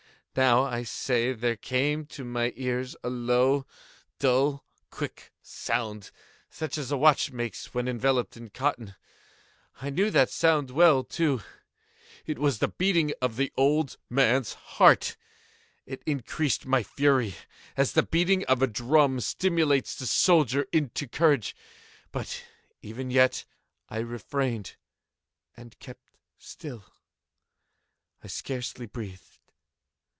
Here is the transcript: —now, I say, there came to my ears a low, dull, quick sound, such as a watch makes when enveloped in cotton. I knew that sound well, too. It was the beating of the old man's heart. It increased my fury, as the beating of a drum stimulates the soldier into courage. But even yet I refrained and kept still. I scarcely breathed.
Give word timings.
—now, 0.33 0.63
I 0.63 0.83
say, 0.83 1.33
there 1.33 1.57
came 1.57 2.05
to 2.05 2.23
my 2.23 2.53
ears 2.55 2.95
a 3.03 3.09
low, 3.09 3.65
dull, 4.17 4.63
quick 4.89 5.33
sound, 5.41 6.09
such 6.49 6.77
as 6.77 6.89
a 6.89 6.95
watch 6.95 7.31
makes 7.31 7.73
when 7.73 7.85
enveloped 7.85 8.37
in 8.37 8.49
cotton. 8.49 8.95
I 9.81 9.89
knew 9.89 10.09
that 10.11 10.29
sound 10.29 10.71
well, 10.71 11.03
too. 11.03 11.41
It 12.25 12.39
was 12.39 12.59
the 12.59 12.69
beating 12.69 13.11
of 13.21 13.35
the 13.35 13.51
old 13.57 13.97
man's 14.09 14.53
heart. 14.53 15.17
It 15.85 16.01
increased 16.05 16.65
my 16.65 16.81
fury, 16.81 17.35
as 17.75 17.91
the 17.91 18.01
beating 18.03 18.45
of 18.45 18.61
a 18.61 18.67
drum 18.67 19.19
stimulates 19.19 19.95
the 19.97 20.07
soldier 20.07 20.65
into 20.71 21.09
courage. 21.09 21.53
But 22.13 22.41
even 22.81 23.11
yet 23.11 23.43
I 23.89 23.97
refrained 23.97 24.77
and 25.57 25.77
kept 25.79 26.09
still. 26.37 26.85
I 28.23 28.27
scarcely 28.27 28.85
breathed. 28.85 29.25